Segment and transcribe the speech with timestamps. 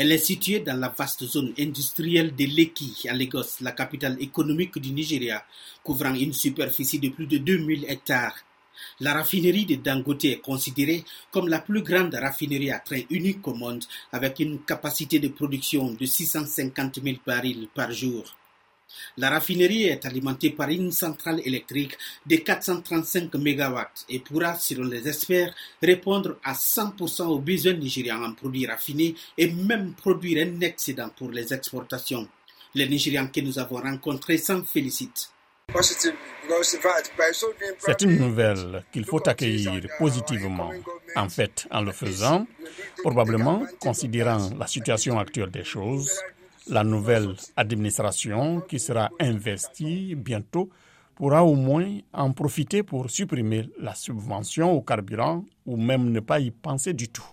[0.00, 4.78] Elle est située dans la vaste zone industrielle de Lekki, à Lagos, la capitale économique
[4.78, 5.44] du Nigeria,
[5.82, 8.36] couvrant une superficie de plus de 2000 hectares.
[9.00, 13.54] La raffinerie de Dangote est considérée comme la plus grande raffinerie à train unique au
[13.54, 13.82] monde,
[14.12, 18.36] avec une capacité de production de 650 000 barils par jour.
[19.16, 21.96] La raffinerie est alimentée par une centrale électrique
[22.26, 23.78] de 435 MW
[24.08, 29.50] et pourra, selon les experts, répondre à 100% aux besoins nigérians en produits raffinés et
[29.50, 32.28] même produire un excédent pour les exportations.
[32.74, 35.30] Les Nigérians que nous avons rencontrés s'en félicitent.
[37.78, 40.70] C'est une nouvelle qu'il faut accueillir positivement.
[41.16, 42.46] En fait, en le faisant,
[43.02, 46.10] probablement considérant la situation actuelle des choses,
[46.68, 50.70] la nouvelle administration qui sera investie bientôt
[51.14, 56.40] pourra au moins en profiter pour supprimer la subvention au carburant ou même ne pas
[56.40, 57.24] y penser du tout.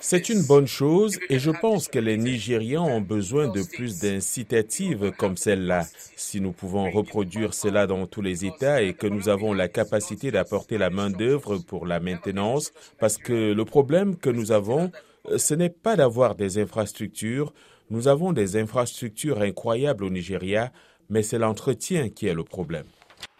[0.00, 5.12] C'est une bonne chose et je pense que les Nigérians ont besoin de plus d'incitatives
[5.16, 5.84] comme celle-là.
[6.16, 10.30] Si nous pouvons reproduire cela dans tous les États et que nous avons la capacité
[10.30, 14.90] d'apporter la main-d'œuvre pour la maintenance, parce que le problème que nous avons,
[15.36, 17.52] ce n'est pas d'avoir des infrastructures.
[17.90, 20.72] Nous avons des infrastructures incroyables au Nigeria,
[21.08, 22.86] mais c'est l'entretien qui est le problème.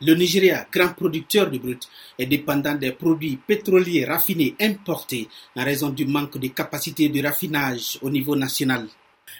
[0.03, 5.89] Le Nigeria, grand producteur de brut, est dépendant des produits pétroliers raffinés importés en raison
[5.89, 8.87] du manque de capacité de raffinage au niveau national.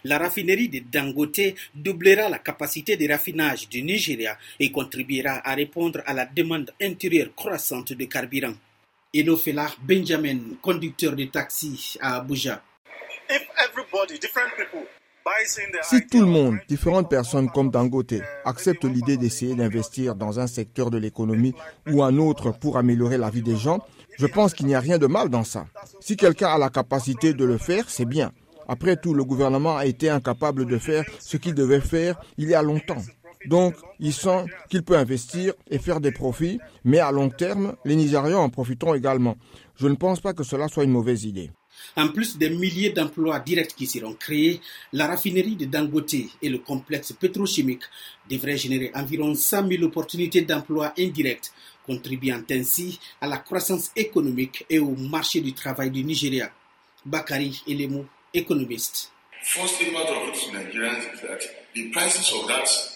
[0.05, 6.01] La raffinerie de Dangote doublera la capacité de raffinage du Nigeria et contribuera à répondre
[6.07, 8.55] à la demande intérieure croissante de carburant.
[9.15, 12.63] Enofela Benjamin, conducteur de taxi à Abuja.
[15.83, 20.91] Si tout le monde, différentes personnes comme Dangote, acceptent l'idée d'essayer d'investir dans un secteur
[20.91, 21.55] de l'économie
[21.91, 23.81] ou un autre pour améliorer la vie des gens,
[24.19, 25.67] je pense qu'il n'y a rien de mal dans ça.
[26.01, 28.33] Si quelqu'un a la capacité de le faire, c'est bien.
[28.69, 32.55] Après tout, le gouvernement a été incapable de faire ce qu'il devait faire il y
[32.55, 33.03] a longtemps.
[33.47, 37.95] Donc, il sent qu'il peut investir et faire des profits, mais à long terme, les
[37.95, 39.37] Nigérians en profiteront également.
[39.77, 41.51] Je ne pense pas que cela soit une mauvaise idée.
[41.97, 44.61] En plus des milliers d'emplois directs qui seront créés,
[44.93, 47.85] la raffinerie de Dangote et le complexe pétrochimique
[48.29, 51.51] devraient générer environ 100 000 opportunités d'emplois indirects,
[51.87, 56.51] contribuant ainsi à la croissance économique et au marché du travail du Nigeria.
[57.05, 58.05] Bakari Elemo,
[58.35, 59.13] économiste.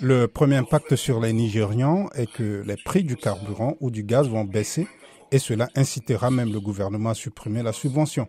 [0.00, 4.28] Le premier impact sur les Nigérians est que les prix du carburant ou du gaz
[4.28, 4.88] vont baisser
[5.30, 8.26] et cela incitera même le gouvernement à supprimer la subvention.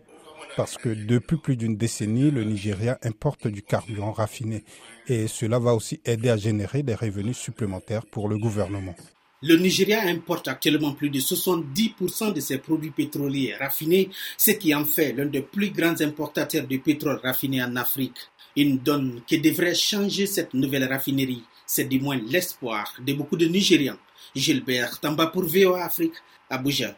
[0.58, 4.64] Parce que depuis plus d'une décennie, le Nigeria importe du carburant raffiné
[5.08, 8.96] et cela va aussi aider à générer des revenus supplémentaires pour le gouvernement.
[9.44, 14.86] Le Nigeria importe actuellement plus de 70% de ses produits pétroliers raffinés, ce qui en
[14.86, 18.18] fait l'un des plus grands importateurs de pétrole raffiné en Afrique.
[18.56, 21.44] Une donne qui devrait changer cette nouvelle raffinerie.
[21.66, 23.98] C'est du moins l'espoir de beaucoup de Nigérians.
[24.36, 26.14] Gilbert Tamba pour VOA Afrique,
[26.50, 26.96] Abuja.